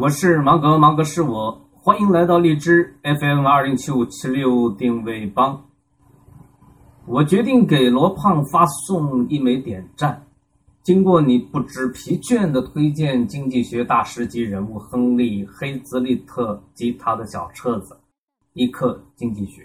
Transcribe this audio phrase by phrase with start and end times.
[0.00, 5.62] 我是芒格，芒格是我，欢迎来到荔枝 FM 二零七五七六定位帮。
[7.04, 10.26] 我决定给罗胖发送一枚点赞。
[10.82, 17.92] 经过你不知疲倦的推荐，经济学大师级人物亨利·黑兹利特及他的小册子
[18.54, 19.64] 《一课经济学》，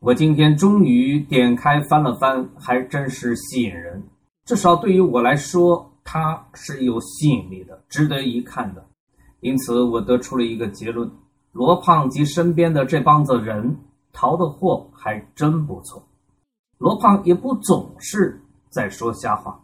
[0.00, 4.02] 我今天终于点开翻了翻，还真是吸引人。
[4.46, 8.82] 至少对于我来说，它是有吸引力的，值得一看的。
[9.42, 11.10] 因此，我得出了一个结论：
[11.50, 13.76] 罗胖及身边的这帮子人
[14.12, 16.00] 淘的货还真不错。
[16.78, 19.60] 罗胖也不总是在说瞎话。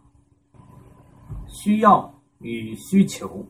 [1.47, 3.45] 需要与需求，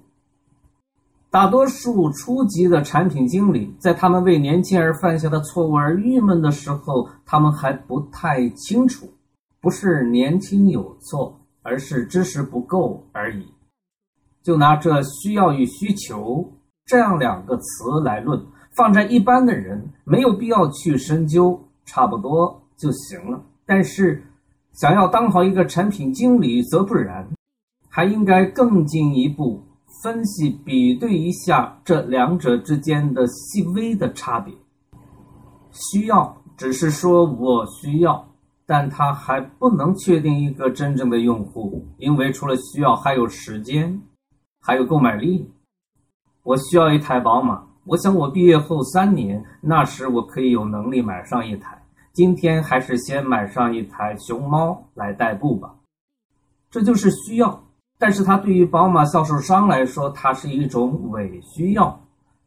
[1.31, 9.11] 大多数初级的产品经理在他们为年轻人犯下的错误而郁闷的时候，他们还不太清楚，
[9.59, 13.47] 不是年轻有错，而是知识不够而已。
[14.43, 16.49] 就拿这“需要”与“需求”
[16.85, 18.41] 这样两个词来论，
[18.75, 23.41] 放在一般的人没有必要去深究，差不多就行了。
[23.65, 24.23] 但是，
[24.73, 27.27] 想要当好一个产品经理，则不然，
[27.89, 29.61] 还应该更进一步
[30.01, 34.53] 分析、比对一下这两者之间的细微的差别。
[35.71, 38.27] 需要只是说我需要，
[38.65, 44.01] 但它还不能确定一个真正的用户，因为除了需要，还有时间。
[44.61, 45.49] 还有购买力，
[46.43, 47.63] 我需要一台宝马。
[47.85, 51.81] 我想我毕业后三年，那时我可以有能力买上一台。
[52.13, 55.73] 今天还是先买上一台熊猫来代步吧。
[56.69, 57.63] 这就是需要，
[57.97, 61.99] 但是它对于宝马销售商来说，它是一种伪需要，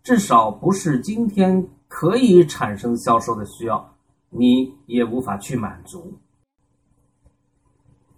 [0.05, 3.95] 至少不是今天可以产生销售的需要，
[4.31, 6.13] 你也无法去满足。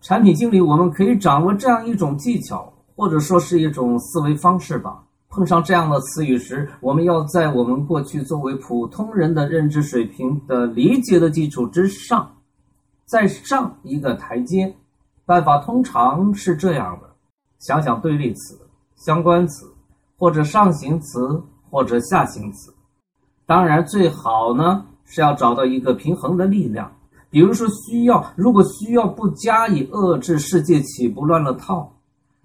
[0.03, 2.73] 产品经理，我们可以掌握这样一种技巧。
[2.97, 5.03] 或者说是一种思维方式吧。
[5.28, 12.36] 碰上这样的词语时，我们要在我们过去作为普通人的认知水平的理解的基础之上，
[13.05, 14.74] 再上一个台阶。
[15.27, 17.08] 办法通常是这样的：
[17.58, 18.58] 想想对立词、
[18.95, 19.67] 相关词，
[20.19, 22.73] 或者上行词，或者下行词。
[23.46, 26.95] 当然，最好呢是要找到一个平衡的力量。
[27.30, 31.90] 比如说，需要，如果需要不加以遏制，世界岂不乱了套？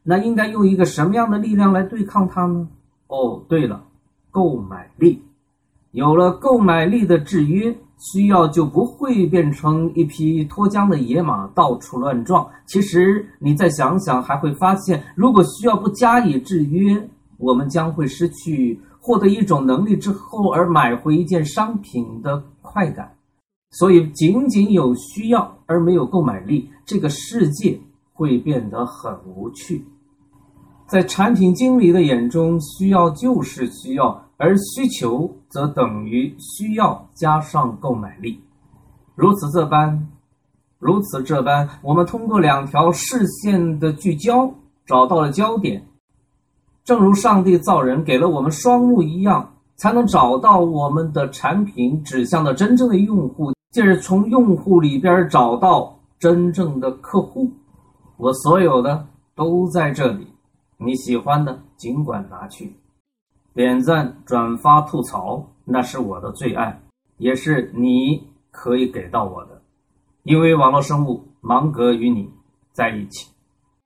[0.10, 2.68] 那应该用一个什么样的力量来对抗它呢？
[3.10, 3.84] 哦，对了，
[4.32, 5.22] 购买力。
[5.92, 12.50] 有了购买力的制约，需要就不会变成一匹脱缰的野马，到处乱撞。
[12.66, 23.16] 其实你再想想，还会发现，如果需要不加以制约，我们将会失去获得一种能力之后而买回一件商品的快感。
[23.70, 27.80] 所以，仅仅有需要而没有购买力，这个世界
[28.12, 29.86] 会变得很无趣。
[30.90, 38.42] 在产品经理的眼中，需要就是需要，而需求则等于需要加上购买力。
[39.14, 40.10] 如此这般，
[40.80, 44.52] 如此这般，我们通过两条视线的聚焦，
[44.88, 45.86] 找到了焦点。
[46.84, 57.48] 正如上帝造人给了我们双目一样，才能找到我们的产品指向的真正的用户，进而从用户里边找到真正的客户。
[58.18, 60.28] 我所有的都在这里。
[60.82, 62.74] 你喜欢的尽管拿去，
[63.54, 66.82] 点赞、转发、吐槽，那是我的最爱，
[67.18, 69.62] 也是你可以给到我的，
[70.24, 72.32] 因为网络生物芒格与你
[72.72, 73.30] 在一起。